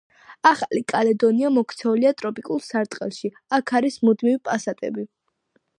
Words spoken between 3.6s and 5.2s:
აქ არის მუდმივი პასატები.